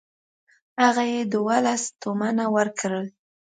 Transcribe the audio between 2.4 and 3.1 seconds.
ورکړل.